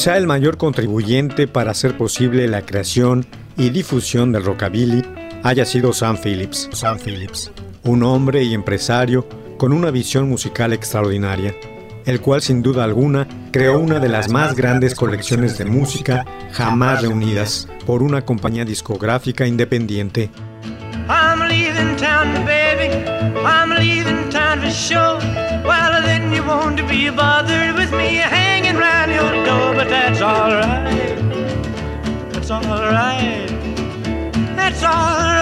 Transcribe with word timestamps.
Quizá 0.00 0.16
el 0.16 0.26
mayor 0.26 0.56
contribuyente 0.56 1.46
para 1.46 1.72
hacer 1.72 1.98
posible 1.98 2.48
la 2.48 2.62
creación 2.62 3.26
y 3.58 3.68
difusión 3.68 4.32
del 4.32 4.46
rockabilly 4.46 5.02
haya 5.42 5.66
sido 5.66 5.92
Sam 5.92 6.16
Phillips. 6.16 6.70
Sam 6.72 6.98
Phillips, 6.98 7.52
un 7.82 8.02
hombre 8.02 8.42
y 8.42 8.54
empresario 8.54 9.28
con 9.58 9.74
una 9.74 9.90
visión 9.90 10.26
musical 10.26 10.72
extraordinaria, 10.72 11.54
el 12.06 12.22
cual 12.22 12.40
sin 12.40 12.62
duda 12.62 12.84
alguna 12.84 13.28
creó 13.52 13.78
una 13.78 13.98
de 13.98 14.08
las 14.08 14.30
más 14.30 14.56
grandes 14.56 14.94
colecciones 14.94 15.58
de 15.58 15.66
música 15.66 16.24
jamás 16.52 17.02
reunidas 17.02 17.68
por 17.84 18.02
una 18.02 18.24
compañía 18.24 18.64
discográfica 18.64 19.46
independiente. 19.46 20.30
I'm 21.10 21.46
leaving 21.46 21.94
town, 21.98 22.46
baby. 22.46 23.04
I'm 23.44 23.68
leaving. 23.78 24.10
Well, 25.62 26.02
then 26.02 26.32
you 26.32 26.42
won't 26.42 26.88
be 26.88 27.10
bothered 27.10 27.76
with 27.76 27.92
me 27.92 28.49
hanging 28.70 28.82
around 28.82 29.10
your 29.10 29.44
door, 29.44 29.74
but 29.74 29.88
that's 29.88 30.20
alright. 30.20 31.18
That's 32.32 32.50
alright. 32.50 33.48
That's 34.56 34.82
alright, 34.82 35.39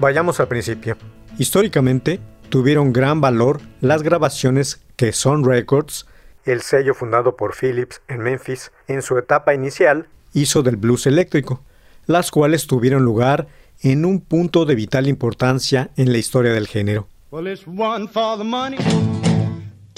Vayamos 0.00 0.40
al 0.40 0.48
principio. 0.48 0.96
Históricamente, 1.38 2.20
tuvieron 2.48 2.92
gran 2.92 3.20
valor 3.20 3.60
las 3.80 4.02
grabaciones 4.02 4.80
que 4.96 5.12
Sun 5.12 5.44
Records, 5.44 6.06
el 6.44 6.62
sello 6.62 6.94
fundado 6.94 7.36
por 7.36 7.54
Phillips 7.54 8.00
en 8.08 8.18
Memphis 8.20 8.72
en 8.86 9.02
su 9.02 9.18
etapa 9.18 9.54
inicial, 9.54 10.06
hizo 10.32 10.62
del 10.62 10.76
blues 10.76 11.06
eléctrico, 11.06 11.62
las 12.06 12.30
cuales 12.30 12.66
tuvieron 12.66 13.04
lugar 13.04 13.48
en 13.82 14.04
un 14.04 14.20
punto 14.20 14.64
de 14.64 14.74
vital 14.74 15.08
importancia 15.08 15.90
en 15.96 16.12
la 16.12 16.18
historia 16.18 16.52
del 16.52 16.66
género. 16.66 17.06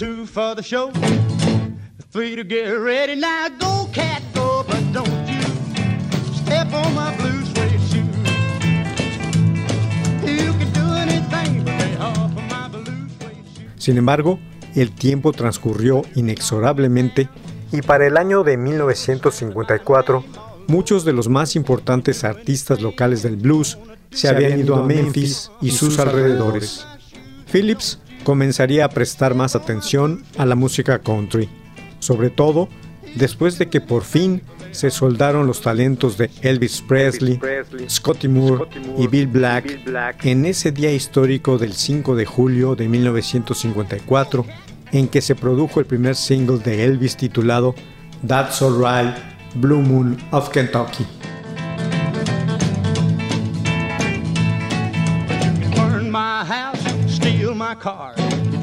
two 0.01 0.25
for 0.25 0.55
the 0.55 0.63
show, 0.63 0.91
three 2.11 2.35
to 2.35 2.43
get 2.43 2.73
ready. 2.79 3.15
Now 3.15 3.49
go, 3.59 3.87
cat, 3.93 4.23
go, 4.33 4.65
but 4.67 4.81
don't 4.95 5.29
you 5.29 5.43
step 6.33 6.73
on 6.73 6.95
my 6.95 7.15
Sin 13.81 13.97
embargo, 13.97 14.39
el 14.77 14.93
tiempo 14.93 15.33
transcurrió 15.33 16.03
inexorablemente 16.15 17.31
y 17.73 17.81
para 17.81 18.07
el 18.07 18.19
año 18.19 18.45
de 18.45 18.59
1954, 18.59 20.23
muchos 20.67 21.07
de 21.07 21.15
los 21.15 21.31
más 21.31 21.57
importantes 21.57 22.23
artistas 22.23 22.83
locales 22.83 23.23
del 23.23 23.37
blues 23.37 23.79
se 24.11 24.29
habían 24.29 24.61
ido 24.61 24.77
a 24.77 24.85
Memphis 24.85 25.51
y 25.63 25.71
sus 25.71 25.99
alrededores. 25.99 26.87
Phillips 27.51 28.01
comenzaría 28.23 28.85
a 28.85 28.91
prestar 28.91 29.35
más 29.35 29.57
atención 29.57 30.25
a 30.37 30.45
la 30.45 30.57
música 30.57 30.99
country, 30.99 31.49
sobre 32.01 32.29
todo 32.29 32.69
después 33.15 33.59
de 33.59 33.69
que 33.69 33.81
por 33.81 34.05
fin 34.05 34.43
se 34.71 34.91
soldaron 34.91 35.47
los 35.47 35.61
talentos 35.61 36.17
de 36.17 36.31
Elvis 36.43 36.83
Presley, 36.83 37.41
Scotty 37.89 38.29
Moore 38.29 38.67
y 38.99 39.07
Bill 39.07 39.27
Black 39.27 40.25
en 40.25 40.47
ese 40.47 40.73
día 40.73 40.93
histórico 40.93 41.59
del 41.59 41.73
5 41.73 42.15
de 42.15 42.27
julio 42.27 42.77
de 42.77 42.89
1954 42.89 44.47
en 44.93 45.09
que 45.09 45.21
se 45.21 45.35
produjo 45.35 45.81
el 45.81 45.87
primer 45.87 46.17
single 46.17 46.59
de 46.59 46.85
Elvis 46.85 47.17
titulado 47.17 47.75
That's 48.27 48.63
Alright, 48.63 49.17
Blue 49.55 49.81
Moon 49.81 50.17
of 50.31 50.51
Kentucky. 50.51 51.07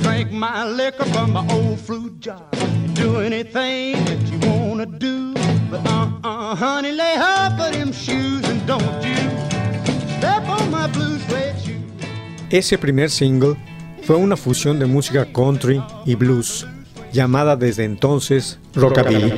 You 0.08 0.14
drank 0.14 0.32
my 0.32 0.64
liquor 0.64 1.06
from 1.12 1.34
my 1.34 1.46
old 1.52 1.80
fruit 1.80 2.20
jar. 2.22 2.42
Do 2.94 3.20
anything 3.20 4.06
that 4.06 4.20
you 4.32 4.40
wanna 4.50 4.86
do. 4.86 5.34
But 5.70 5.86
uh-uh, 5.86 6.56
honey, 6.56 6.94
lay 6.94 7.18
off 7.18 7.60
of 7.60 7.74
them 7.74 7.92
shoes 7.92 8.48
and 8.48 8.66
don't 8.66 9.04
you 9.04 9.18
step 10.18 10.48
on 10.48 10.72
my 10.72 10.88
blue 10.88 11.20
suede 11.28 11.56
shoes. 11.62 11.92
Ese 12.50 12.78
primer 12.78 13.10
single 13.10 13.58
fue 14.04 14.16
una 14.16 14.38
fusión 14.38 14.80
de 14.80 14.86
música 14.86 15.26
country 15.26 15.84
y 16.06 16.16
blues, 16.16 16.66
llamada 17.12 17.58
desde 17.58 17.84
entonces 17.84 18.60
Rockabilly, 18.76 19.34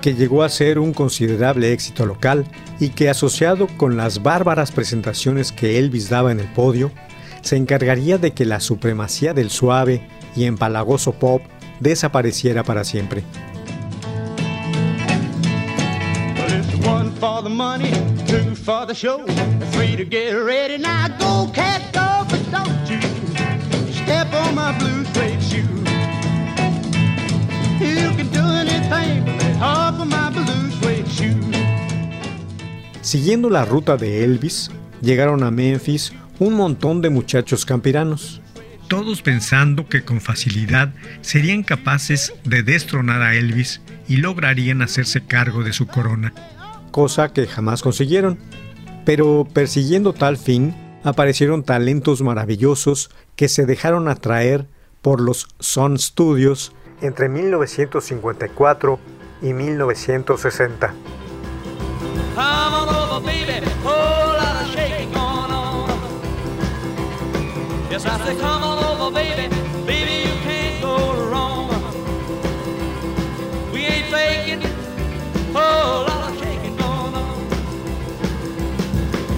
que 0.00 0.14
llegó 0.14 0.42
a 0.42 0.48
ser 0.48 0.80
un 0.80 0.92
considerable 0.92 1.72
éxito 1.72 2.06
local 2.06 2.44
y 2.80 2.88
que 2.88 3.08
asociado 3.08 3.68
con 3.76 3.96
las 3.96 4.24
bárbaras 4.24 4.72
presentaciones 4.72 5.52
que 5.52 5.78
Elvis 5.78 6.08
daba 6.08 6.32
en 6.32 6.40
el 6.40 6.52
podio, 6.52 6.90
se 7.42 7.56
encargaría 7.56 8.18
de 8.18 8.32
que 8.32 8.44
la 8.44 8.60
supremacía 8.60 9.34
del 9.34 9.50
suave 9.50 10.06
y 10.36 10.44
empalagoso 10.44 11.12
pop 11.12 11.42
desapareciera 11.80 12.64
para 12.64 12.84
siempre. 12.84 13.24
Siguiendo 33.08 33.48
la 33.48 33.64
ruta 33.64 33.96
de 33.96 34.22
Elvis, 34.22 34.70
llegaron 35.00 35.42
a 35.42 35.50
Memphis 35.50 36.12
un 36.38 36.54
montón 36.54 37.02
de 37.02 37.10
muchachos 37.10 37.66
campiranos, 37.66 38.40
todos 38.88 39.22
pensando 39.22 39.88
que 39.88 40.04
con 40.04 40.20
facilidad 40.20 40.94
serían 41.20 41.62
capaces 41.62 42.32
de 42.44 42.62
destronar 42.62 43.22
a 43.22 43.34
Elvis 43.34 43.82
y 44.08 44.16
lograrían 44.18 44.82
hacerse 44.82 45.24
cargo 45.24 45.62
de 45.62 45.72
su 45.72 45.86
corona, 45.86 46.32
cosa 46.90 47.32
que 47.32 47.46
jamás 47.46 47.82
consiguieron. 47.82 48.38
Pero 49.04 49.46
persiguiendo 49.52 50.12
tal 50.12 50.36
fin, 50.36 50.74
aparecieron 51.04 51.62
talentos 51.62 52.22
maravillosos 52.22 53.10
que 53.36 53.48
se 53.48 53.66
dejaron 53.66 54.08
atraer 54.08 54.66
por 55.02 55.20
los 55.20 55.48
Sun 55.58 55.98
Studios 55.98 56.72
entre 57.00 57.28
1954 57.28 58.98
y 59.42 59.52
1960. 59.52 60.94
Yes, 68.00 68.06
I 68.06 68.26
say, 68.26 68.36
come 68.38 68.62
on 68.62 68.78
over, 68.84 69.12
baby. 69.12 69.48
Baby, 69.84 70.28
you 70.28 70.34
can't 70.46 70.80
go 70.80 70.96
wrong. 71.30 71.68
We 73.72 73.86
ain't 73.86 74.06
faking. 74.06 74.62
Oh, 75.52 76.04
lot 76.06 76.30
of 76.30 76.38
shaking 76.38 76.76
going 76.76 77.14
on. 77.24 77.48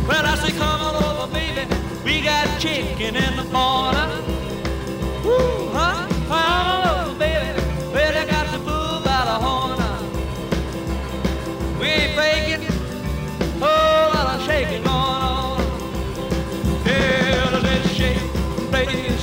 Well, 0.06 0.26
I 0.26 0.34
say, 0.42 0.52
come 0.58 0.82
on 0.82 0.94
over, 1.02 1.32
baby. 1.32 1.66
We 2.04 2.20
got 2.20 2.60
chicken 2.60 3.16
in 3.16 3.36
the 3.38 3.44
corner. 3.44 4.00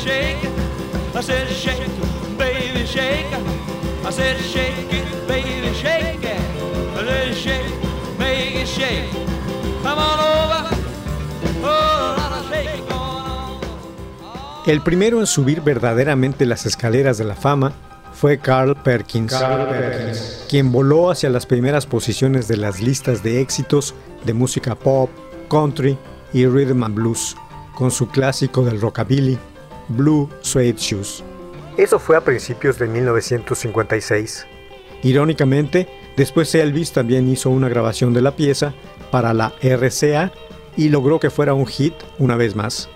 Shake. 0.08 0.50
I 1.16 1.22
said, 1.22 1.48
shake, 1.50 1.88
baby, 2.38 2.86
shake. 2.86 3.34
I 4.06 4.12
said, 4.12 4.38
shake 4.40 4.94
it, 4.94 5.28
baby, 5.28 5.74
shake 5.74 6.24
it. 6.24 6.40
I 6.96 7.06
said, 7.06 7.36
shake, 7.36 7.74
make 8.18 8.56
it 8.56 8.68
shake. 8.68 9.10
Come 9.84 10.00
on 10.00 10.20
over. 10.20 10.62
Oh, 11.64 12.16
lot 12.18 12.32
of 12.40 12.50
shaking 12.50 12.86
going 12.86 13.26
on. 14.24 14.64
El 14.66 14.82
primero 14.82 15.20
en 15.20 15.28
subir 15.28 15.62
verdaderamente 15.62 16.46
las 16.46 16.66
escaleras 16.66 17.18
de 17.18 17.26
la 17.26 17.36
fama 17.36 17.74
fue 18.14 18.40
Carl 18.40 18.76
Perkins, 18.76 19.36
quien 20.50 20.72
voló 20.72 21.12
hacia 21.12 21.30
las 21.30 21.46
primeras 21.46 21.86
posiciones 21.86 22.48
de 22.48 22.58
las 22.58 22.82
listas 22.82 23.22
de 23.24 23.42
éxitos 23.42 23.94
de 24.26 24.34
música 24.34 24.74
pop, 24.76 25.10
country 25.50 25.98
y 26.34 26.46
rhythm 26.48 26.84
and 26.84 26.96
blues, 26.96 27.36
con 27.76 27.92
su 27.92 28.08
clásico 28.08 28.64
del 28.66 28.82
rockabilly, 28.82 29.38
Blue 29.90 30.30
Suede 30.42 30.76
Shoes. 30.78 31.24
Eso 31.78 32.00
fue 32.00 32.18
a 32.18 32.22
principios 32.22 32.80
de 32.80 32.88
1956. 32.88 34.48
Irónicamente, 35.04 35.88
después 36.16 36.54
Elvis 36.56 36.92
también 36.92 37.30
hizo 37.30 37.50
una 37.50 37.70
grabación 37.70 38.14
de 38.14 38.22
la 38.22 38.36
pieza 38.36 38.74
para 39.12 39.34
la 39.34 39.54
RCA 39.62 40.32
y 40.76 40.90
logró 40.90 41.20
que 41.20 41.30
fuera 41.30 41.54
un 41.54 41.68
hit 41.68 41.94
una 42.20 42.36
vez 42.36 42.56
más. 42.56 42.90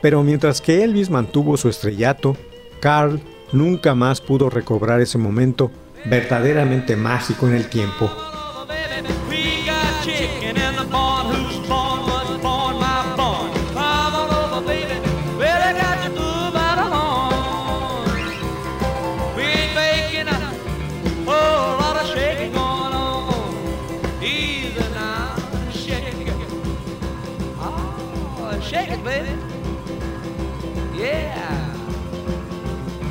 Pero 0.00 0.22
mientras 0.22 0.60
que 0.60 0.84
Elvis 0.84 1.10
mantuvo 1.10 1.56
su 1.56 1.68
estrellato, 1.68 2.36
Carl 2.80 3.20
nunca 3.52 3.94
más 3.94 4.20
pudo 4.20 4.48
recobrar 4.48 5.00
ese 5.00 5.18
momento 5.18 5.70
verdaderamente 6.06 6.96
mágico 6.96 7.48
en 7.48 7.54
el 7.54 7.68
tiempo. 7.68 8.10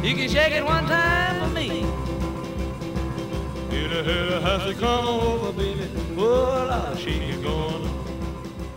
You 0.02 0.16
can 0.16 0.30
shake 0.30 0.54
it 0.54 0.64
one 0.64 0.88
time 0.88 1.42
for 1.42 1.50
me. 1.54 1.84
Hit 3.70 3.92
a 3.92 4.02
hit 4.02 4.32
a 4.32 4.40
has 4.40 4.64
to 4.64 4.74
come 4.80 5.06
over, 5.06 5.52
baby. 5.52 5.90
Lord, 6.16 6.98
shake 6.98 7.22
it 7.22 7.44
going. 7.44 7.84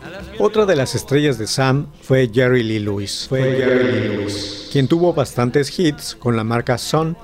Now 0.02 0.10
let's 0.10 0.26
get 0.26 0.40
Otra 0.40 0.66
de 0.66 0.74
las 0.74 0.96
estrellas 0.96 1.38
de 1.38 1.46
Sam 1.46 1.86
fue 2.00 2.28
Jerry 2.28 2.64
Lee 2.64 2.80
Lewis, 2.80 3.28
quien 4.72 4.88
tuvo 4.88 5.12
bastantes 5.14 5.78
hits 5.78 6.16
con 6.16 6.36
la 6.36 6.42
marca 6.42 6.76
Sun. 6.76 7.16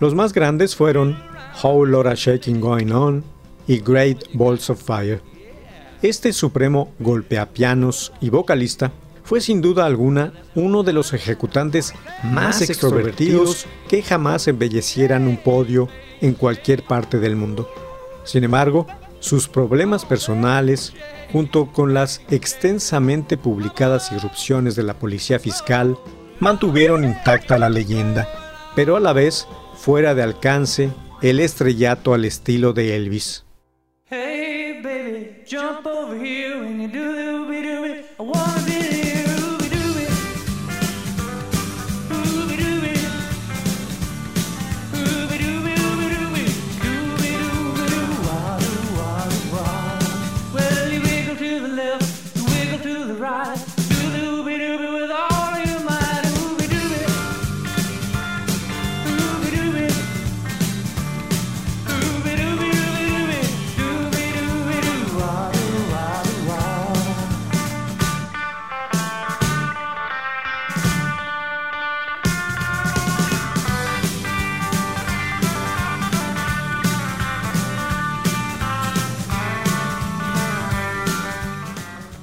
Los 0.00 0.12
más 0.12 0.32
grandes 0.32 0.74
fueron 0.74 1.16
Whole 1.62 1.92
Lotta 1.92 2.14
Shaking 2.16 2.60
Going 2.60 2.90
On 2.90 3.22
y 3.68 3.78
Great 3.78 4.24
Balls 4.32 4.70
of 4.70 4.82
Fire. 4.82 5.22
Este 6.02 6.32
supremo 6.32 6.92
golpeapianos 6.98 8.12
y 8.20 8.30
vocalista 8.30 8.90
fue 9.30 9.40
sin 9.40 9.60
duda 9.60 9.86
alguna 9.86 10.32
uno 10.56 10.82
de 10.82 10.92
los 10.92 11.12
ejecutantes 11.12 11.94
más 12.24 12.62
extrovertidos 12.62 13.66
que 13.88 14.02
jamás 14.02 14.48
embellecieran 14.48 15.28
un 15.28 15.36
podio 15.36 15.86
en 16.20 16.34
cualquier 16.34 16.82
parte 16.82 17.20
del 17.20 17.36
mundo. 17.36 17.70
Sin 18.24 18.42
embargo, 18.42 18.88
sus 19.20 19.46
problemas 19.46 20.04
personales, 20.04 20.94
junto 21.32 21.70
con 21.70 21.94
las 21.94 22.22
extensamente 22.28 23.36
publicadas 23.36 24.10
irrupciones 24.10 24.74
de 24.74 24.82
la 24.82 24.94
policía 24.94 25.38
fiscal, 25.38 25.96
mantuvieron 26.40 27.04
intacta 27.04 27.56
la 27.56 27.70
leyenda, 27.70 28.26
pero 28.74 28.96
a 28.96 29.00
la 29.00 29.12
vez 29.12 29.46
fuera 29.76 30.16
de 30.16 30.24
alcance 30.24 30.90
el 31.22 31.38
estrellato 31.38 32.14
al 32.14 32.24
estilo 32.24 32.72
de 32.72 32.96
Elvis. 32.96 33.44
Hey, 34.06 34.80
baby, 34.82 35.44
jump 35.48 35.86
over 35.86 36.20
here 36.20 36.58
when 36.58 36.80
you 36.80 36.88
do 36.88 37.14
the 37.14 37.30
ooby 38.18 38.49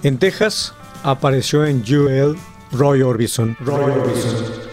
En 0.08 0.20
Texas 0.20 0.74
apareció 1.04 1.66
en 1.66 1.82
UL 1.82 2.38
Roy 2.72 3.02
Orbison, 3.02 3.58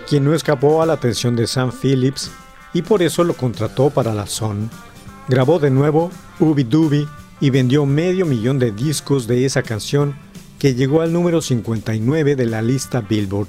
quien 0.08 0.22
no 0.22 0.32
escapó 0.32 0.80
a 0.80 0.86
la 0.86 0.92
atención 0.92 1.34
de 1.34 1.48
Sam 1.48 1.72
Phillips 1.72 2.30
y 2.72 2.82
por 2.82 3.02
eso 3.02 3.24
lo 3.24 3.34
contrató 3.34 3.90
para 3.90 4.14
la 4.14 4.28
Sun. 4.28 4.70
Grabó 5.26 5.58
de 5.58 5.70
nuevo 5.70 6.12
Ubi 6.38 6.62
Dooby 6.62 7.08
y 7.40 7.50
vendió 7.50 7.84
medio 7.84 8.26
millón 8.26 8.60
de 8.60 8.70
discos 8.70 9.26
de 9.26 9.44
esa 9.44 9.64
canción 9.64 10.14
que 10.60 10.76
llegó 10.76 11.00
al 11.00 11.12
número 11.12 11.42
59 11.42 12.36
de 12.36 12.46
la 12.46 12.62
lista 12.62 13.00
Billboard. 13.00 13.48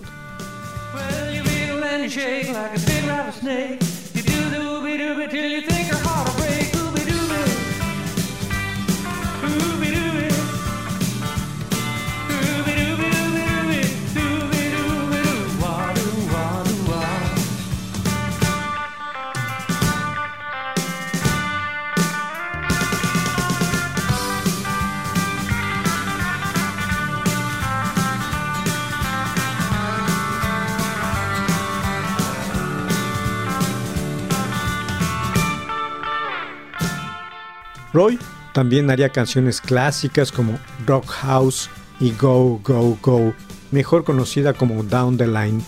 Roy 37.95 38.19
también 38.53 38.91
haría 38.91 39.09
canciones 39.09 39.61
clásicas 39.61 40.31
como 40.31 40.59
Rock 40.85 41.07
House 41.07 41.69
y 42.01 42.11
Go 42.11 42.59
Go 42.61 42.97
Go, 43.01 43.33
mejor 43.71 44.03
conocida 44.03 44.53
como 44.53 44.83
Down 44.83 45.17
the 45.17 45.27
Line, 45.27 45.61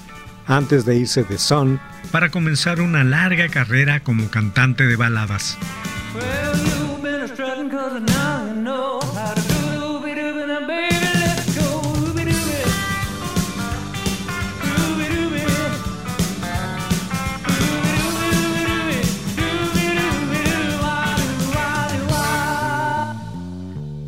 antes 0.46 0.86
de 0.86 0.98
irse 0.98 1.24
de 1.24 1.38
Sun 1.38 1.79
para 2.12 2.29
comenzar 2.29 2.81
una 2.81 3.05
larga 3.05 3.48
carrera 3.48 4.01
como 4.01 4.29
cantante 4.29 4.86
de 4.86 4.98
baladas. 4.98 5.57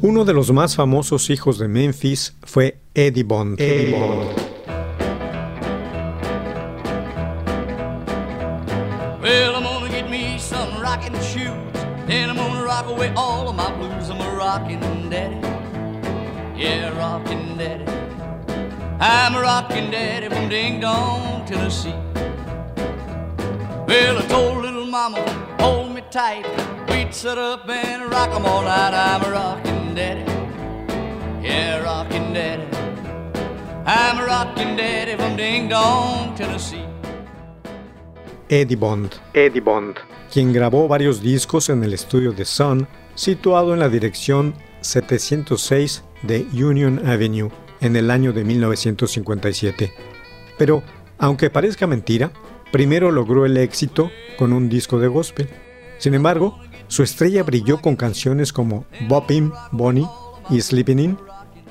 Uno 0.09 0.25
de 0.25 0.33
los 0.33 0.51
más 0.51 0.75
famosos 0.75 1.29
hijos 1.29 1.59
de 1.59 1.67
Memphis 1.67 2.35
fue 2.41 2.79
Eddie 2.95 3.21
Bond. 3.21 3.61
Eddie 3.61 3.91
Bond. 3.91 4.27
Well, 9.21 9.55
I'm 9.55 9.63
gonna 9.63 9.87
get 9.87 10.09
me 10.09 10.39
some 10.39 10.81
rockin' 10.81 11.13
shoes. 11.21 11.53
Then 12.07 12.31
I'm 12.31 12.37
gonna 12.37 12.63
rock 12.63 12.87
away 12.87 13.13
all 13.15 13.49
of 13.49 13.55
my 13.55 13.71
blues. 13.77 14.09
I'm 14.09 14.19
a 14.19 14.35
rockin' 14.35 15.11
daddy. 15.11 15.37
Yeah, 16.57 16.89
rockin' 16.97 17.55
daddy. 17.55 17.85
I'm 18.99 19.35
a 19.35 19.41
rockin' 19.41 19.91
daddy 19.91 20.27
from 20.27 20.49
Ding 20.49 20.79
Dong, 20.79 21.45
Tennessee. 21.45 21.93
Well, 23.87 24.17
I 24.17 24.25
told 24.27 24.63
little 24.63 24.87
mama, 24.87 25.21
hold 25.59 25.93
me 25.93 26.01
tight. 26.09 26.47
We'd 26.89 27.13
sit 27.13 27.37
up 27.37 27.69
and 27.69 28.11
rock 28.11 28.31
'em 28.31 28.47
all 28.47 28.63
night. 28.63 28.95
I'm 28.95 29.23
a 29.23 29.29
rockin' 29.31 29.68
rocking 29.89 29.95
daddy. 29.95 30.23
Yeah, 31.41 31.83
rocking 31.83 32.33
daddy. 32.33 32.63
I'm 33.85 34.19
a 34.19 34.25
rocking 34.25 34.75
daddy 34.75 35.15
from 35.15 35.35
Ding 35.35 35.69
Dong, 35.69 36.35
Tennessee. 36.35 36.85
Eddie 38.49 38.75
Bond. 38.75 39.15
Eddie 39.33 39.61
Bond. 39.61 39.95
Quien 40.31 40.53
grabó 40.53 40.87
varios 40.87 41.21
discos 41.21 41.69
en 41.69 41.83
el 41.83 41.93
estudio 41.93 42.33
de 42.33 42.45
Sun, 42.45 42.87
situado 43.15 43.73
en 43.73 43.79
la 43.79 43.89
dirección 43.89 44.53
706 44.81 46.03
de 46.23 46.45
Union 46.53 47.07
Avenue, 47.07 47.49
en 47.81 47.95
el 47.95 48.11
año 48.11 48.33
de 48.33 48.43
1957. 48.43 49.93
Pero, 50.57 50.83
aunque 51.17 51.49
parezca 51.49 51.87
mentira, 51.87 52.31
primero 52.71 53.11
logró 53.11 53.45
el 53.45 53.57
éxito 53.57 54.11
con 54.37 54.53
un 54.53 54.69
disco 54.69 54.99
de 54.99 55.07
gospel. 55.07 55.49
Sin 55.97 56.13
embargo, 56.13 56.59
su 56.89 57.03
estrella 57.03 57.43
brilló 57.43 57.79
con 57.79 57.95
canciones 57.95 58.51
como 58.51 58.83
Boppin', 59.07 59.53
Bonnie 59.71 60.07
y 60.49 60.59
Sleeping 60.59 60.99
In, 60.99 61.17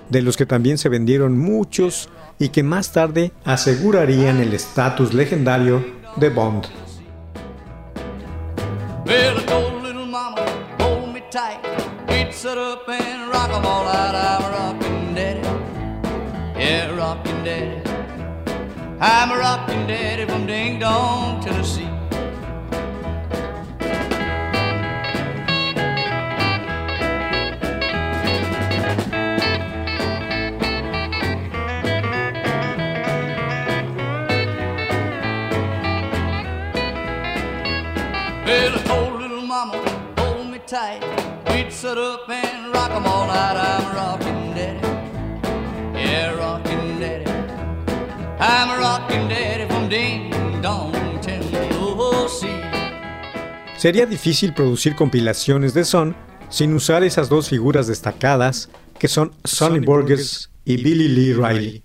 de 0.08 0.22
los 0.22 0.36
que 0.36 0.46
también 0.46 0.78
se 0.78 0.88
vendieron 0.88 1.36
muchos 1.36 2.08
y 2.38 2.48
que 2.48 2.62
más 2.62 2.92
tarde 2.92 3.32
asegurarían 3.44 4.40
el 4.40 4.54
estatus 4.54 5.12
legendario 5.12 5.84
de 6.16 6.30
Bond. 6.30 6.66
'em. 17.46 17.82
I'm 19.00 19.30
a 19.30 20.26
from 20.26 20.46
Ding 20.46 20.78
Dong, 20.80 21.27
sit 41.80 41.96
up 41.96 42.28
and 42.28 42.74
rock 42.74 42.90
'em 42.90 43.06
all 43.06 43.26
night. 43.28 43.56
I'm 43.56 43.84
a 43.84 43.94
rockin' 43.94 44.52
daddy. 44.52 44.80
Yeah, 45.94 46.34
rockin' 46.34 46.98
daddy. 46.98 47.24
I'm 48.40 48.70
a 48.70 48.78
rockin' 48.78 49.28
daddy 49.28 49.64
from 49.68 49.88
Ding 49.88 50.32
Dong, 50.60 50.92
Tennessee. 51.20 52.48
Sería 53.76 54.06
difícil 54.06 54.54
producir 54.54 54.96
compilaciones 54.96 55.72
de 55.72 55.84
Son 55.84 56.16
sin 56.48 56.74
usar 56.74 57.04
esas 57.04 57.28
dos 57.28 57.48
figuras 57.48 57.86
destacadas 57.86 58.70
que 58.98 59.06
son 59.06 59.30
Sonny 59.44 59.78
Burgess 59.78 60.50
y 60.64 60.82
Billy 60.82 61.06
Lee 61.06 61.32
Riley. 61.34 61.84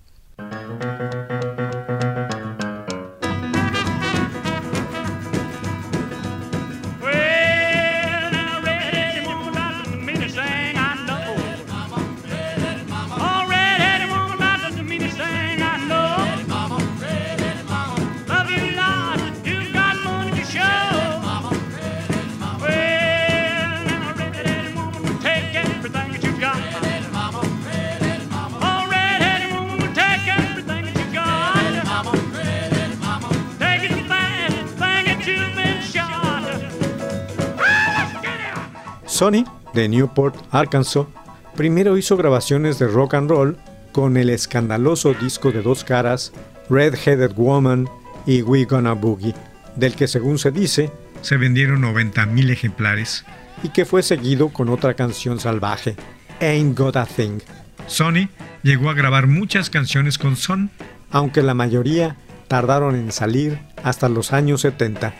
Sonny, 39.14 39.44
de 39.74 39.88
Newport, 39.88 40.34
Arkansas, 40.50 41.06
primero 41.54 41.96
hizo 41.96 42.16
grabaciones 42.16 42.80
de 42.80 42.88
rock 42.88 43.14
and 43.14 43.30
roll 43.30 43.56
con 43.92 44.16
el 44.16 44.28
escandaloso 44.28 45.14
disco 45.14 45.52
de 45.52 45.62
dos 45.62 45.84
caras 45.84 46.32
Red 46.68 46.96
Headed 46.96 47.32
Woman 47.36 47.88
y 48.26 48.42
We 48.42 48.64
Gonna 48.64 48.94
Boogie, 48.94 49.36
del 49.76 49.94
que 49.94 50.08
según 50.08 50.40
se 50.40 50.50
dice, 50.50 50.90
se 51.22 51.36
vendieron 51.36 51.82
90.000 51.82 52.50
ejemplares 52.50 53.24
y 53.62 53.68
que 53.68 53.84
fue 53.84 54.02
seguido 54.02 54.48
con 54.48 54.68
otra 54.68 54.94
canción 54.94 55.38
salvaje, 55.38 55.94
Ain't 56.40 56.76
Got 56.76 56.96
a 56.96 57.06
Thing. 57.06 57.38
Sonny 57.86 58.28
llegó 58.64 58.90
a 58.90 58.94
grabar 58.94 59.28
muchas 59.28 59.70
canciones 59.70 60.18
con 60.18 60.34
Son, 60.34 60.72
aunque 61.12 61.44
la 61.44 61.54
mayoría 61.54 62.16
tardaron 62.48 62.96
en 62.96 63.12
salir 63.12 63.60
hasta 63.84 64.08
los 64.08 64.32
años 64.32 64.62
70. 64.62 65.14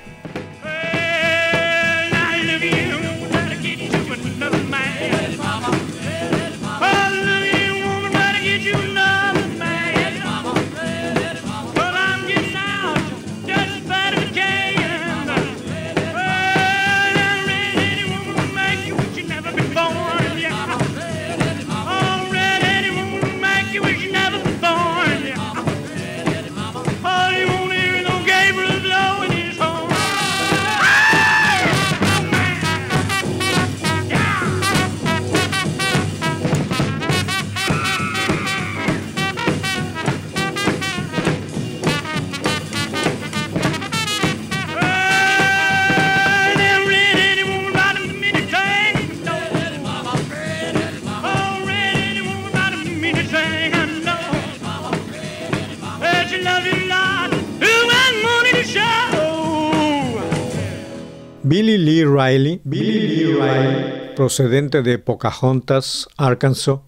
Procedente 64.25 64.81
de 64.81 64.99
Pocahontas, 64.99 66.09
Arkansas, 66.17 66.79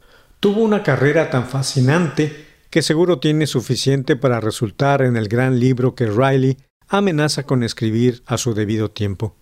tuvo 0.40 0.62
una 0.62 0.82
carrera 0.82 1.28
tan 1.28 1.46
fascinante 1.46 2.46
que 2.70 2.80
seguro 2.80 3.18
tiene 3.18 3.46
suficiente 3.46 4.16
para 4.16 4.40
resultar 4.40 5.02
en 5.02 5.18
el 5.18 5.28
gran 5.28 5.60
libro 5.60 5.94
que 5.94 6.06
Riley 6.06 6.56
amenaza 6.88 7.42
con 7.42 7.62
escribir 7.62 8.22
a 8.24 8.38
su 8.38 8.54
debido 8.54 8.90
tiempo. 8.90 9.36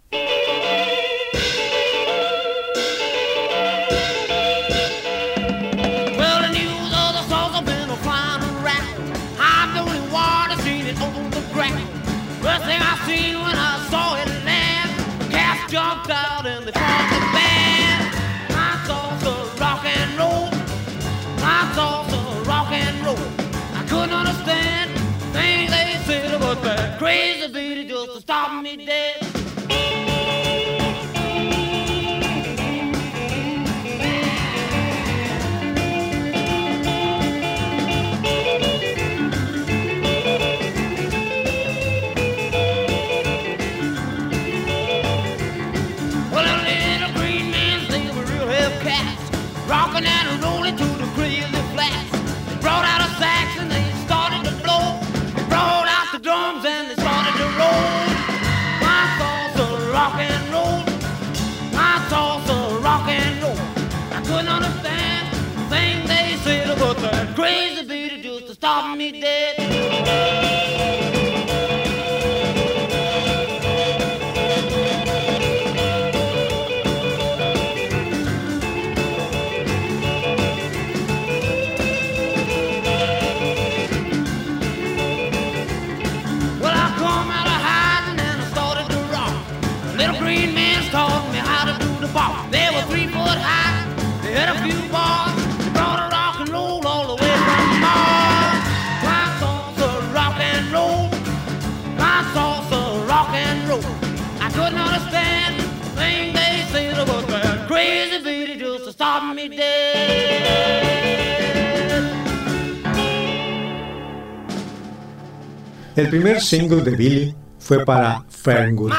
El 115.97 116.09
primer 116.09 116.41
single 116.41 116.83
de 116.83 116.91
Billy 116.97 117.35
fue 117.59 117.85
para 117.85 118.25
Fernwood. 118.29 118.93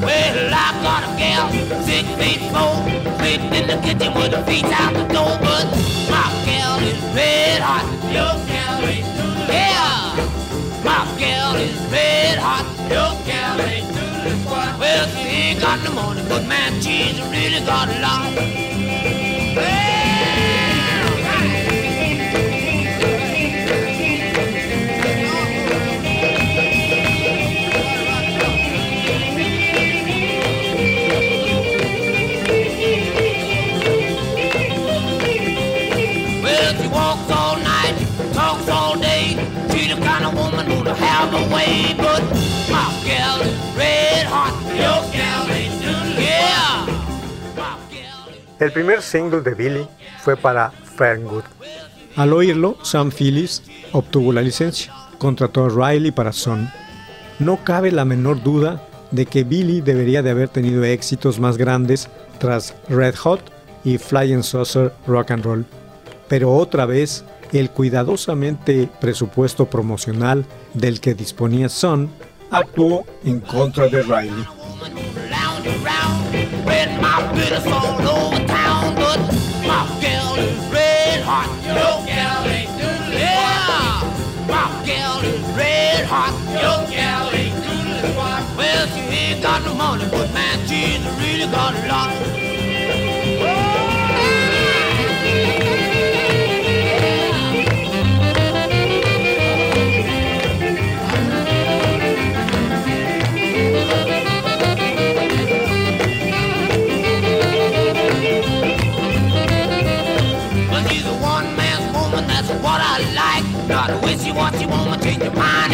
Well, 0.00 0.52
I 0.52 0.72
got 0.82 1.02
a 1.04 1.16
gal, 1.16 1.50
six 1.84 2.08
feet 2.20 2.40
four, 2.52 2.84
in 3.24 3.66
the 3.66 3.80
kitchen 3.82 4.12
with 4.14 4.34
her 4.34 4.44
feet 4.44 4.64
out 4.64 4.92
the 4.92 5.04
door. 5.14 5.38
But 5.40 5.66
my 6.10 6.28
gal 6.44 6.78
is 6.80 7.00
red 7.14 7.62
hot. 7.62 7.86
Your 8.12 8.34
gal 8.46 8.88
ain't! 8.88 9.13
My 10.84 11.06
gal 11.18 11.56
is 11.56 11.74
red 11.90 12.38
hot. 12.38 12.66
Your 12.92 13.16
gal 13.24 13.58
ain't 13.60 13.88
doodle 13.88 14.38
squat. 14.40 14.78
Well, 14.78 15.08
she 15.08 15.28
ain't 15.28 15.60
got 15.60 15.82
no 15.82 15.92
money, 15.92 16.22
but 16.28 16.46
man, 16.46 16.78
she's 16.82 17.18
really 17.22 17.64
got 17.64 17.88
a 17.88 18.00
lot. 18.00 18.73
El 48.64 48.72
primer 48.72 49.02
single 49.02 49.42
de 49.42 49.52
Billy 49.52 49.86
fue 50.22 50.38
para 50.38 50.70
Fernwood. 50.70 51.42
Al 52.16 52.32
oírlo, 52.32 52.78
Sam 52.82 53.10
Phillips 53.10 53.62
obtuvo 53.92 54.32
la 54.32 54.40
licencia, 54.40 54.90
contrató 55.18 55.66
a 55.66 55.68
Riley 55.68 56.10
para 56.12 56.32
Son. 56.32 56.70
No 57.38 57.62
cabe 57.62 57.92
la 57.92 58.06
menor 58.06 58.42
duda 58.42 58.88
de 59.10 59.26
que 59.26 59.44
Billy 59.44 59.82
debería 59.82 60.22
de 60.22 60.30
haber 60.30 60.48
tenido 60.48 60.82
éxitos 60.82 61.38
más 61.38 61.58
grandes 61.58 62.08
tras 62.38 62.74
Red 62.88 63.16
Hot 63.16 63.42
y 63.84 63.98
Flying 63.98 64.42
Saucer 64.42 64.94
Rock 65.06 65.32
and 65.32 65.44
Roll. 65.44 65.66
Pero 66.28 66.50
otra 66.56 66.86
vez, 66.86 67.22
el 67.52 67.68
cuidadosamente 67.68 68.88
presupuesto 68.98 69.66
promocional 69.66 70.46
del 70.72 71.00
que 71.00 71.12
disponía 71.12 71.68
Son 71.68 72.08
actuó 72.50 73.04
en 73.24 73.40
contra 73.40 73.88
de 73.88 74.02
Riley. 74.04 74.46
Woman 79.16 79.36
who'll 79.62 80.03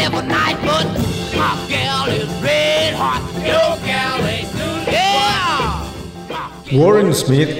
every 0.05 0.27
night. 0.27 0.57
But 0.63 0.87
my 1.37 1.55
gal 1.69 2.09
is 2.09 2.29
red 2.43 2.95
hot. 2.95 3.23
Your 3.51 3.77
gal 3.87 4.19
ain't 4.27 4.51
doodle 4.53 4.93
Yeah. 4.93 5.85
My 6.29 6.71
gal- 6.71 6.81
Warren 6.81 7.15
Smith 7.15 7.51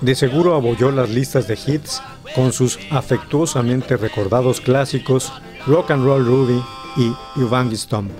de 0.00 0.14
seguro 0.14 0.54
abolló 0.54 0.90
las 0.90 1.08
listas 1.10 1.46
de 1.48 1.54
hits 1.54 2.02
con 2.34 2.52
sus 2.52 2.78
afectuosamente 2.90 3.96
recordados 3.96 4.60
clásicos 4.60 5.32
Rock 5.66 5.90
and 5.90 6.04
Roll 6.04 6.24
Ruby 6.24 6.62
y 6.96 7.12
Uvangi 7.40 7.76
Stomp. 7.76 8.12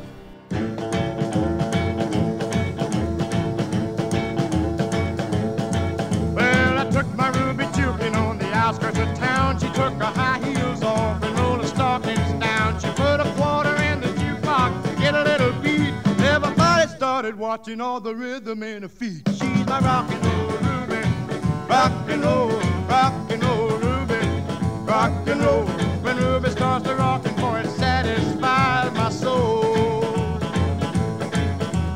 Well, 6.34 6.78
I 6.78 6.88
took 6.90 7.06
my 7.14 7.28
ruby 7.28 7.64
on 8.14 8.38
the 8.38 8.50
outskirts 8.52 8.98
of 8.98 9.14
town. 9.16 9.58
She 9.58 9.66
took 9.68 9.92
her 9.94 10.12
high 10.20 10.38
watching 17.56 17.80
all 17.80 18.00
the 18.00 18.14
rhythm 18.14 18.62
in 18.62 18.82
her 18.82 18.88
feet. 18.88 19.22
She's 19.30 19.64
my 19.66 19.80
rock 19.80 20.10
and 20.10 20.26
roll 20.26 20.58
ruby, 20.68 21.08
rock 21.66 21.90
and 22.06 22.22
roll, 22.22 22.50
rock 22.86 23.14
and 23.30 23.42
roll 23.42 23.70
ruby, 23.78 24.20
rock 24.84 25.26
and 25.26 25.40
roll. 25.40 25.64
When 26.04 26.18
Ruby 26.18 26.50
starts 26.50 26.84
to 26.84 26.94
rockin', 26.94 27.34
boy, 27.36 27.60
it 27.60 27.70
satisfies 27.70 28.92
my 28.92 29.08
soul. 29.08 29.62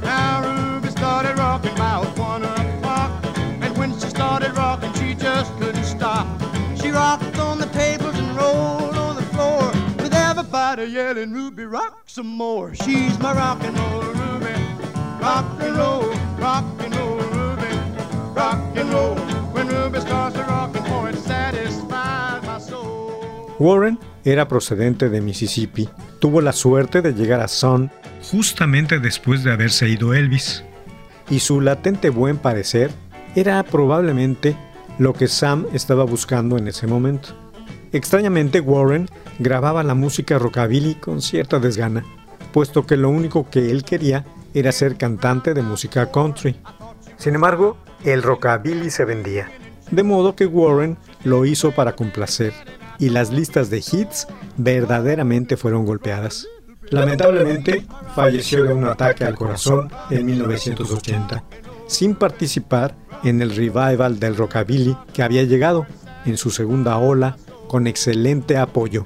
Now 0.01 0.41
Ruby 0.49 0.89
started 0.89 1.33
about 1.33 2.07
one 2.17 2.43
o'clock, 2.43 3.11
and 3.37 3.77
when 3.77 3.93
she 4.01 4.09
started 4.09 4.57
rocking, 4.57 4.95
she 4.95 5.15
just 5.15 5.55
couldn't 5.59 5.85
stop. 5.85 6.27
She 6.81 6.89
rocked 6.89 7.39
on 7.39 7.59
the 7.59 7.67
tables 7.67 8.19
and 8.19 8.35
rolled 8.35 8.97
on 8.97 9.15
the 9.15 9.27
floor, 9.35 9.71
with 9.99 10.15
everybody 10.15 10.85
yelling, 10.87 11.35
"Ruby, 11.35 11.65
rock 11.67 12.05
some 12.07 12.29
more!" 12.29 12.75
She's 12.75 13.19
my 13.19 13.35
rock 13.35 13.63
and 13.63 13.79
roll 13.79 14.01
Ruby, 14.23 14.55
Warren 23.59 23.99
era 24.25 24.49
procedente 24.49 25.11
de 25.11 25.21
Mississippi. 25.21 25.89
Tuvo 26.19 26.41
la 26.41 26.53
suerte 26.53 27.03
de 27.03 27.13
llegar 27.13 27.41
a 27.41 27.49
Sun 27.49 27.91
justamente 28.31 28.99
después 28.99 29.45
de 29.45 29.53
haberse 29.53 29.89
ido 29.89 30.15
Elvis. 30.15 30.65
Y 31.29 31.41
su 31.41 31.61
latente 31.61 32.09
buen 32.09 32.39
parecer 32.39 32.91
era 33.35 33.63
probablemente 33.63 34.57
lo 34.99 35.13
que 35.13 35.29
Sam 35.29 35.67
estaba 35.75 36.05
buscando 36.05 36.57
en 36.57 36.69
ese 36.69 36.87
momento. 36.87 37.31
Extrañamente, 37.93 38.61
Warren 38.61 39.09
grababa 39.39 39.83
la 39.83 39.95
música 39.95 40.39
rockabilly 40.39 40.95
con 40.95 41.21
cierta 41.21 41.59
desgana, 41.59 42.05
puesto 42.53 42.87
que 42.87 42.97
lo 42.97 43.11
único 43.11 43.51
que 43.51 43.71
él 43.71 43.85
quería 43.85 44.25
era 44.55 44.73
ser 44.73 44.97
cantante 44.97 45.55
de 45.55 45.63
música 45.63 46.11
country. 46.11 46.57
Sin 47.17 47.35
embargo, 47.35 47.77
el 48.05 48.23
rockabilly 48.23 48.91
se 48.91 49.05
vendía, 49.05 49.51
de 49.91 50.03
modo 50.03 50.35
que 50.35 50.47
Warren 50.47 50.97
lo 51.25 51.45
hizo 51.45 51.73
para 51.73 51.97
complacer, 51.97 52.53
y 52.99 53.09
las 53.09 53.31
listas 53.31 53.71
de 53.71 53.79
hits 53.79 54.27
verdaderamente 54.57 55.57
fueron 55.57 55.85
golpeadas. 55.85 56.47
Lamentablemente, 56.91 57.87
falleció 58.15 58.65
de 58.65 58.75
un 58.75 58.85
ataque 58.85 59.25
al 59.25 59.37
corazón 59.37 59.91
en 60.11 60.27
1980, 60.27 61.45
sin 61.87 62.15
participar 62.15 62.97
en 63.23 63.43
el 63.43 63.55
revival 63.55 64.19
del 64.19 64.37
rockabilly 64.37 64.97
que 65.13 65.23
había 65.23 65.43
llegado 65.45 65.87
en 66.25 66.37
su 66.37 66.51
segunda 66.51 66.99
ola 66.99 67.37
con 67.69 67.87
excelente 67.87 68.57
apoyo. 68.57 69.05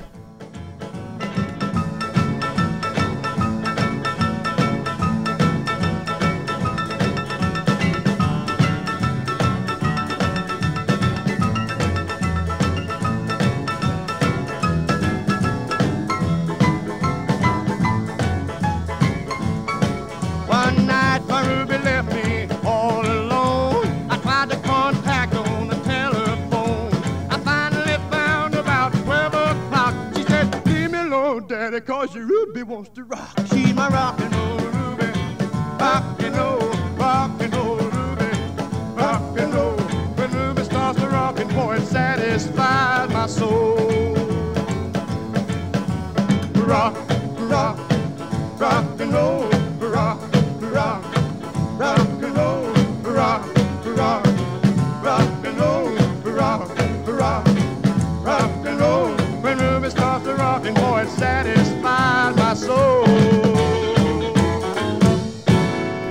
Daddy, 32.14 32.26
cause 32.26 32.30
your 32.30 32.46
Ruby 32.46 32.62
wants 32.62 32.90
to 32.90 33.04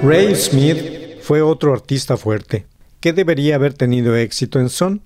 Ray 0.06 0.36
Smith 0.36 1.22
fue 1.22 1.42
otro 1.42 1.72
artista 1.72 2.18
fuerte, 2.18 2.66
que 3.00 3.14
debería 3.14 3.56
haber 3.56 3.74
tenido 3.74 4.18
éxito 4.18 4.60
en 4.60 4.68
son. 4.68 5.02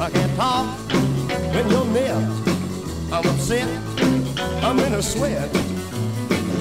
I 0.00 0.10
can't 0.10 0.36
talk. 0.36 0.77
I'm 3.18 3.26
upset. 3.30 3.68
I'm 4.62 4.78
in 4.78 4.94
a 4.94 5.02
sweat. 5.02 5.50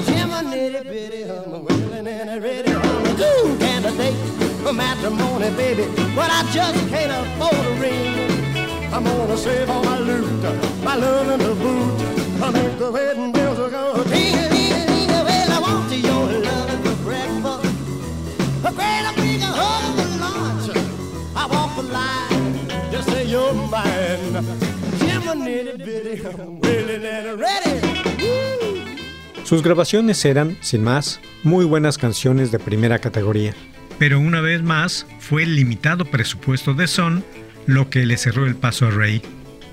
Jiminy 0.07 0.71
bitty, 0.81 1.29
I'm 1.29 1.53
a 1.53 1.59
willing 1.59 2.07
and 2.07 2.31
I'm 2.31 2.41
ready. 2.41 2.71
I'm 2.71 3.05
a 3.05 3.13
good 3.13 3.59
candidate 3.59 4.15
for 4.63 4.73
matrimony, 4.73 5.51
baby, 5.51 5.85
but 6.15 6.31
I 6.31 6.49
just 6.51 6.79
can't 6.89 7.13
afford 7.13 7.63
a 7.63 7.79
ring. 7.79 8.91
I'm 8.91 9.03
gonna 9.03 9.37
save 9.37 9.69
all 9.69 9.83
my 9.83 9.99
loot, 9.99 10.83
my 10.83 10.95
love 10.95 11.29
in 11.29 11.45
the 11.47 11.53
boot. 11.53 12.41
I 12.41 12.49
make 12.49 12.79
the 12.79 12.91
wedding 12.91 13.31
bells 13.31 13.59
go 13.59 14.03
ding 14.05 14.33
a 14.33 14.49
ding 14.49 14.73
a 14.73 14.87
ding 14.87 15.11
a 15.11 15.23
well. 15.29 15.51
I 15.51 15.59
want 15.59 15.91
your 15.91 16.41
love 16.41 16.85
for 16.85 17.03
breakfast, 17.03 18.65
a 18.65 18.71
great 18.73 19.05
big 19.15 19.41
hug 19.41 19.95
for 19.95 20.09
lunch. 20.23 20.75
I 21.35 21.45
walk 21.45 21.75
the 21.75 21.83
line, 21.83 22.91
just 22.91 23.09
say 23.09 23.25
you're 23.25 23.53
mine. 23.53 24.76
Sus 29.43 29.63
grabaciones 29.63 30.25
eran, 30.25 30.57
sin 30.61 30.83
más, 30.83 31.19
muy 31.43 31.65
buenas 31.65 31.97
canciones 31.97 32.51
de 32.51 32.59
primera 32.59 32.99
categoría. 32.99 33.53
Pero 33.97 34.19
una 34.19 34.41
vez 34.41 34.61
más, 34.61 35.07
fue 35.19 35.43
el 35.43 35.55
limitado 35.55 36.05
presupuesto 36.05 36.73
de 36.73 36.87
Son 36.87 37.23
lo 37.65 37.89
que 37.89 38.05
le 38.05 38.17
cerró 38.17 38.45
el 38.45 38.55
paso 38.55 38.87
a 38.87 38.91
Ray. 38.91 39.21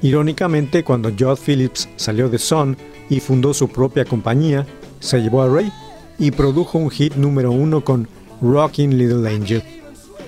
Irónicamente, 0.03 0.85
cuando 0.85 1.11
Judd 1.11 1.39
Phillips 1.45 1.89
salió 1.97 2.29
de 2.29 2.39
Son 2.39 2.77
y 3.11 3.21
fundó 3.21 3.53
su 3.53 3.69
propia 3.69 4.05
compañía, 4.05 4.67
se 5.01 5.21
llevó 5.21 5.43
a 5.43 5.49
Ray 5.49 5.73
y 6.19 6.31
produjo 6.31 6.79
un 6.79 6.91
hit 6.91 7.15
número 7.15 7.51
uno 7.51 7.85
con 7.85 8.09
Rockin' 8.41 8.97
Little 8.97 9.29
Angel. 9.29 9.63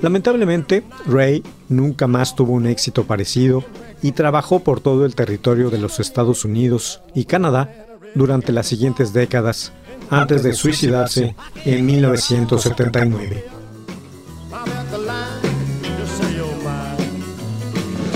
Lamentablemente, 0.02 0.82
Ray 1.06 1.42
nunca 1.68 2.06
más 2.06 2.36
tuvo 2.36 2.52
un 2.52 2.66
éxito 2.66 3.04
parecido 3.04 3.64
y 4.02 4.12
trabajó 4.12 4.60
por 4.60 4.80
todo 4.80 5.06
el 5.06 5.14
territorio 5.14 5.70
de 5.70 5.78
los 5.78 6.00
Estados 6.00 6.44
Unidos 6.44 7.00
y 7.14 7.24
Canadá 7.24 7.86
durante 8.14 8.52
las 8.52 8.66
siguientes 8.66 9.12
décadas, 9.12 9.72
antes 10.10 10.42
de 10.42 10.52
suicidarse 10.52 11.34
en 11.64 11.86
1979. 11.86 13.44
I'm 14.52 14.68
at 14.70 14.90
the 14.90 14.98
line, 14.98 15.42
just 15.98 16.16
say 16.18 16.34
you're 16.36 16.46
mine. 16.62 16.96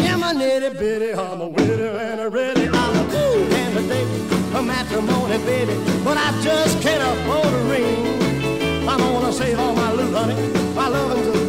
Yeah, 0.02 0.16
my 0.16 0.32
nitty 0.32 0.78
bitty, 0.78 1.12
I'm 1.12 1.40
a 1.40 1.48
widow 1.48 1.98
and 1.98 2.20
a 2.20 2.28
ready. 2.28 2.68
I'm 2.68 2.96
a 2.96 3.04
cool 3.10 3.46
candidate 3.50 4.06
for 4.52 4.62
matrimony, 4.62 5.38
baby, 5.44 5.74
but 6.04 6.16
I 6.16 6.30
just 6.42 6.80
can't 6.82 7.02
afford 7.02 7.52
a 7.52 7.64
ring. 7.68 8.88
I'm 8.88 8.98
gonna 8.98 9.32
save 9.32 9.58
all 9.58 9.74
my 9.74 9.92
loot, 9.92 10.14
honey. 10.14 10.34
My 10.74 10.88
lovin's 10.88 11.39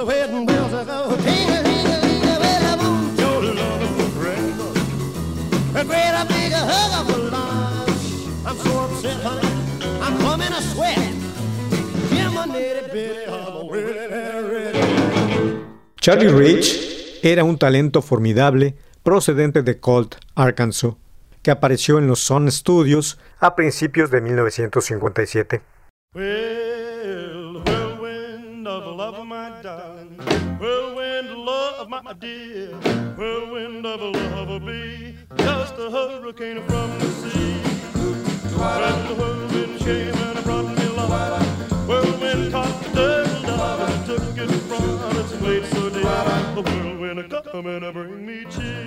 the 0.00 0.06
wedding 0.06 0.46
bells 0.46 0.72
a 0.72 0.82
go 0.82 1.14
ding 1.16 1.50
a 1.50 1.62
ding 1.62 1.86
a 1.86 2.00
ding 2.00 2.24
a 2.24 2.38
well. 2.40 2.64
I 2.64 2.76
want 2.80 3.18
your 3.20 3.54
love 3.54 3.84
for 3.96 4.08
breakfast, 4.18 5.76
a 5.76 5.84
great 5.84 6.14
a 6.20 6.24
big 6.26 6.52
hug 6.52 7.06
for 7.06 7.18
lunch. 7.18 8.00
I'm 8.46 8.56
so 8.56 8.80
upset, 8.84 9.20
honey. 9.22 9.48
I'm 10.00 10.16
coming 10.20 10.52
a 10.52 10.62
sweat. 10.72 10.96
Yeah, 12.14 12.30
my 12.30 12.46
nitty 12.46 12.90
bitty, 12.90 13.26
I'm 13.28 13.56
a 13.56 13.72
ready. 14.48 15.64
Charlie 16.00 16.28
Rich 16.28 17.20
era 17.22 17.44
un 17.44 17.58
talento 17.58 18.00
formidable 18.00 18.76
procedente 19.02 19.62
de 19.62 19.80
Colt, 19.80 20.14
Arkansas, 20.34 20.94
que 21.42 21.50
apareció 21.50 21.98
en 21.98 22.06
los 22.06 22.20
Sun 22.20 22.50
Studios 22.50 23.18
a 23.38 23.54
principios 23.54 24.10
de 24.10 24.22
1957. 24.22 25.60
Well, 26.14 26.59
dear, 32.18 32.70
whirlwind 33.16 33.86
of 33.86 34.00
a 34.00 34.10
love 34.10 34.50
of 34.50 34.62
me, 34.62 35.14
just 35.36 35.74
a 35.78 35.90
hurricane 35.90 36.62
from 36.66 36.98
the 36.98 37.06
sea. 37.06 37.54
When 38.58 39.06
the 39.06 39.14
whirlwind 39.14 39.78
came 39.78 40.14
and 40.14 40.38
it 40.38 40.44
brought 40.44 40.66
me 40.66 40.88
love, 40.96 41.42
whirlwind 41.86 42.52
caught 42.52 42.82
the 42.82 42.90
devil 42.94 43.42
down 43.42 43.80
and 43.80 44.06
took 44.06 44.36
it 44.36 44.50
from 44.68 45.18
its 45.18 45.32
place 45.38 45.70
so 45.70 45.90
dear. 45.90 46.02
The 46.54 46.62
whirlwind 46.62 47.30
come 47.30 47.66
and 47.66 47.94
bring 47.94 48.26
me 48.26 48.44
cheer. 48.50 48.86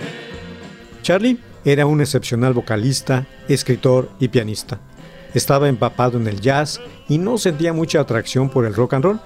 Charlie 1.02 1.40
era 1.64 1.86
un 1.86 2.02
excepcional 2.02 2.54
vocalista, 2.54 3.26
escritor 3.48 4.10
y 4.20 4.28
pianista. 4.28 4.80
Estaba 5.34 5.70
empapado 5.70 6.18
en 6.18 6.28
el 6.28 6.42
jazz 6.42 6.82
y 7.08 7.18
no 7.18 7.38
sentía 7.38 7.74
mucha 7.74 8.02
atracción 8.02 8.50
por 8.50 8.66
el 8.66 8.74
rock 8.74 8.94
and 8.94 9.06
roll. 9.06 9.20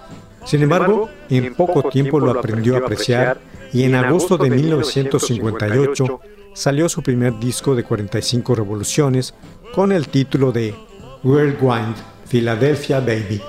Sin 0.45 0.61
embargo, 0.63 1.09
en 1.29 1.53
poco 1.55 1.89
tiempo 1.89 2.19
lo 2.19 2.31
aprendió 2.31 2.75
a 2.75 2.79
apreciar 2.79 3.39
y 3.73 3.83
en 3.83 3.95
agosto 3.95 4.37
de 4.37 4.49
1958 4.49 6.19
salió 6.53 6.89
su 6.89 7.03
primer 7.03 7.37
disco 7.39 7.75
de 7.75 7.83
45 7.83 8.55
revoluciones 8.55 9.33
con 9.73 9.91
el 9.91 10.07
título 10.07 10.51
de 10.51 10.73
World 11.23 11.57
Wind, 11.61 11.95
Philadelphia 12.29 12.99
Baby. 12.99 13.41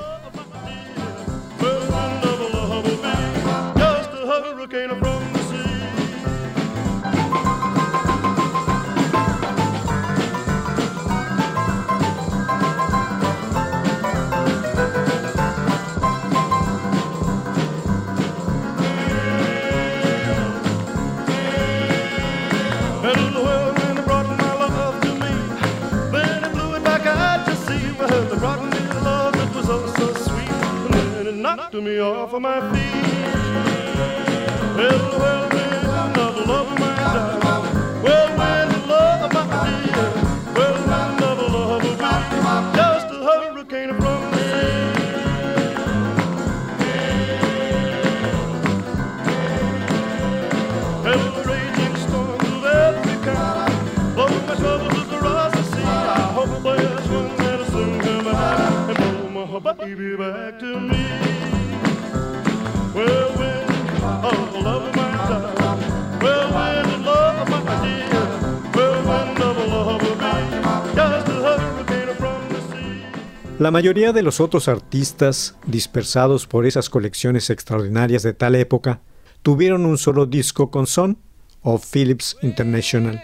La 73.58 73.72
mayoría 73.72 74.12
de 74.12 74.22
los 74.22 74.40
otros 74.40 74.68
artistas 74.68 75.56
dispersados 75.66 76.46
por 76.46 76.64
esas 76.64 76.88
colecciones 76.88 77.50
extraordinarias 77.50 78.22
de 78.22 78.32
tal 78.32 78.54
época 78.54 79.00
tuvieron 79.42 79.84
un 79.84 79.98
solo 79.98 80.26
disco 80.26 80.70
con 80.70 80.86
Son 80.86 81.18
o 81.62 81.78
Philips 81.78 82.36
International. 82.42 83.22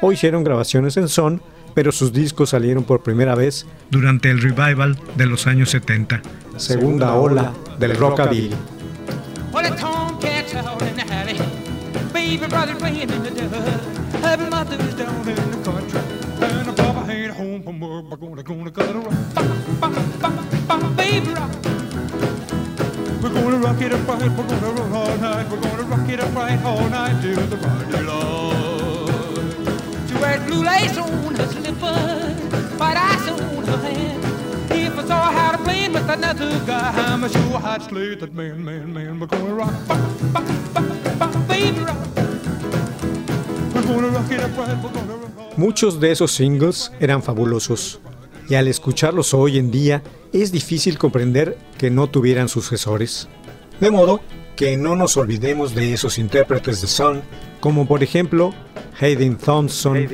O 0.00 0.12
hicieron 0.12 0.44
grabaciones 0.44 0.96
en 0.96 1.08
Son 1.08 1.42
pero 1.76 1.92
sus 1.92 2.10
discos 2.10 2.48
salieron 2.48 2.84
por 2.84 3.02
primera 3.02 3.34
vez 3.34 3.66
durante 3.90 4.30
el 4.30 4.40
revival 4.40 4.98
de 5.14 5.26
los 5.26 5.46
años 5.46 5.68
70, 5.72 6.22
segunda 6.56 7.12
ola 7.12 7.52
del 7.78 7.94
rockabilly. 7.94 8.50
We're 23.22 23.34
gonna 23.34 23.58
rock 23.58 23.80
it 23.80 23.92
up 23.92 24.08
right, 24.08 24.30
we're 24.30 24.46
gonna 24.46 24.70
rock 24.70 24.92
all 24.92 25.18
night. 25.18 25.50
We're 25.50 25.60
gonna 25.60 25.82
rock 25.82 26.08
it 26.08 26.20
up 26.20 26.34
right 26.34 26.62
all 26.64 26.88
night 26.88 27.20
till 27.20 27.46
the 27.48 27.55
Muchos 45.56 46.00
de 46.00 46.12
esos 46.12 46.32
singles 46.32 46.92
eran 47.00 47.22
fabulosos, 47.22 48.00
y 48.48 48.54
al 48.54 48.68
escucharlos 48.68 49.34
hoy 49.34 49.58
en 49.58 49.70
día 49.70 50.02
es 50.32 50.52
difícil 50.52 50.98
comprender 50.98 51.56
que 51.78 51.90
no 51.90 52.08
tuvieran 52.08 52.48
sucesores. 52.48 53.28
De 53.80 53.90
modo 53.90 54.20
que 54.56 54.76
no 54.76 54.96
nos 54.96 55.16
olvidemos 55.16 55.74
de 55.74 55.92
esos 55.92 56.18
intérpretes 56.18 56.80
de 56.80 56.88
son, 56.88 57.22
como 57.60 57.86
por 57.86 58.02
ejemplo 58.02 58.54
Hayden 58.98 59.36
Thompson, 59.36 60.08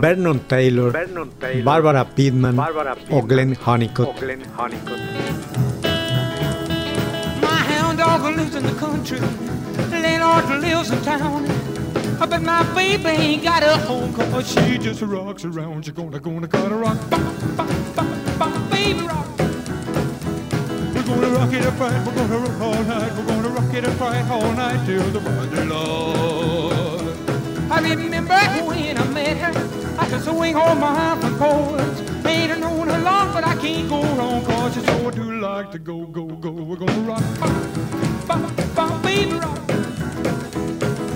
Vernon 0.00 0.40
Taylor, 0.40 0.92
Barbara 1.64 2.04
Pittman 2.04 2.58
o 3.10 3.22
Glenn 3.22 3.56
Honeycutt. 3.66 4.08
My 7.40 7.48
hound 7.68 7.98
dog 7.98 8.36
lives 8.36 8.54
in 8.54 8.62
the 8.62 8.74
country. 8.78 9.18
Landlord 9.90 10.60
lives 10.60 10.90
in 10.90 11.00
town. 11.02 11.46
But 12.18 12.42
my 12.42 12.62
baby 12.74 13.08
ain't 13.08 13.42
got 13.42 13.62
a 13.62 13.78
home 13.78 14.12
cause 14.14 14.48
she 14.52 14.78
just 14.78 15.02
rocks 15.02 15.44
around. 15.44 15.86
You're 15.86 15.94
gonna, 15.94 16.20
gonna, 16.20 16.46
gonna 16.46 16.76
rock. 16.76 16.98
Bop, 17.10 17.20
bop, 17.56 17.68
bop, 17.96 18.38
bop, 18.38 18.70
baby 18.70 19.00
rock. 19.00 19.26
We're 20.94 21.02
gonna 21.02 21.28
rock 21.30 21.52
it 21.52 21.66
up 21.66 21.80
right. 21.80 22.06
We're 22.06 22.14
gonna 22.14 22.38
rock 22.38 22.60
all 22.60 22.84
night. 22.84 23.12
We're 23.16 23.26
gonna 23.26 23.48
all 23.74 24.52
night 24.52 24.84
till 24.84 25.02
the 25.12 25.20
Friday 25.20 25.64
Lord. 25.64 26.74
I 27.70 27.94
remember 27.94 28.34
when 28.66 28.98
I 28.98 29.04
met 29.08 29.36
her. 29.38 29.98
I 29.98 30.08
could 30.10 30.22
swing 30.22 30.54
all 30.56 30.74
my 30.74 31.16
from 31.18 31.38
chords. 31.38 32.00
Ain't 32.26 32.60
known 32.60 32.88
her 32.88 33.00
long, 33.00 33.32
but 33.32 33.46
I 33.46 33.56
can't 33.56 33.88
go 33.88 34.02
wrong. 34.16 34.44
Cause 34.44 34.74
she's 34.74 34.84
so 34.84 35.10
do 35.10 35.40
like 35.40 35.70
to 35.72 35.78
go, 35.78 36.04
go, 36.04 36.26
go. 36.26 36.50
We're 36.50 36.76
gonna 36.76 37.08
rock, 37.08 37.22
bop, 37.40 37.52
bop, 38.28 38.74
bop, 38.74 39.02
baby 39.02 39.32
rock. 39.32 39.58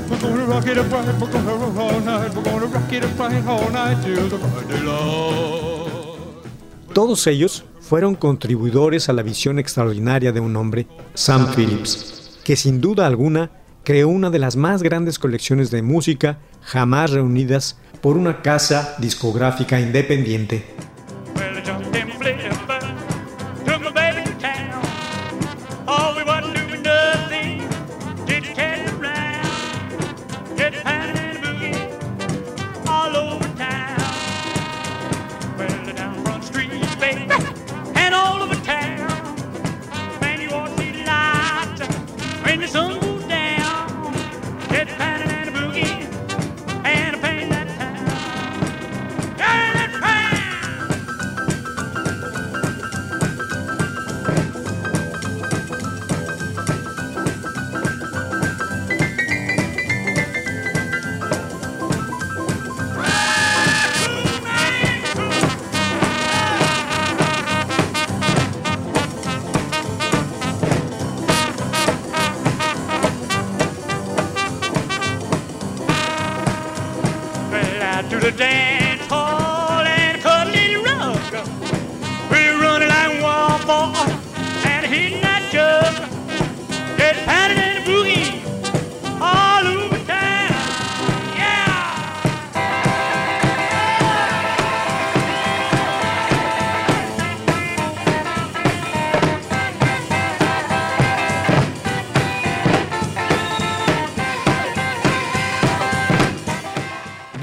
We're 0.09 0.21
gonna 0.21 0.47
rock 0.47 0.67
it 0.67 0.79
up 0.79 0.91
right, 0.91 1.21
we're 1.21 1.31
gonna 1.31 1.55
rock 1.55 1.77
all 1.77 2.01
night. 2.01 2.35
We're 2.35 2.43
gonna 2.43 2.67
rock 2.67 2.93
it 2.93 3.05
up 3.05 3.19
right 3.19 3.47
all 3.47 3.71
night 3.71 4.03
till 4.03 4.29
the 4.29 4.39
Friday 4.39 4.83
Lord. 4.83 5.93
Todos 6.95 7.27
ellos 7.27 7.65
fueron 7.81 8.15
contribuidores 8.15 9.11
a 9.11 9.13
la 9.13 9.23
visión 9.23 9.59
extraordinaria 9.59 10.33
de 10.33 10.41
un 10.41 10.57
hombre, 10.57 10.87
Sam 11.13 11.53
Phillips, 11.55 12.16
que 12.47 12.55
sin 12.55 12.81
duda 12.81 13.09
alguna 13.09 13.51
creó 13.83 14.07
una 14.07 14.31
de 14.31 14.39
las 14.39 14.55
más 14.55 14.85
grandes 14.85 15.19
colecciones 15.19 15.73
de 15.73 15.83
música 15.83 16.39
jamás 16.63 17.11
reunidas 17.11 17.77
por 18.01 18.17
una 18.17 18.41
casa 18.41 18.95
discográfica 19.01 19.81
independiente. 19.81 20.65
When 42.59 42.96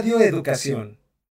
Radio 0.00 0.18
Educación. 0.22 0.99